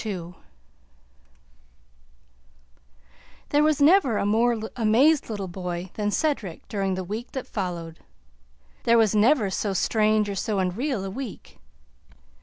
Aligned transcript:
II 0.03 0.33
There 3.49 3.61
was 3.61 3.79
never 3.79 4.17
a 4.17 4.25
more 4.25 4.59
amazed 4.75 5.29
little 5.29 5.47
boy 5.47 5.91
than 5.93 6.09
Cedric 6.09 6.67
during 6.67 6.95
the 6.95 7.03
week 7.03 7.33
that 7.33 7.45
followed; 7.45 7.99
there 8.81 8.97
was 8.97 9.13
never 9.13 9.51
so 9.51 9.73
strange 9.73 10.27
or 10.27 10.33
so 10.33 10.57
unreal 10.57 11.05
a 11.05 11.11
week. 11.11 11.59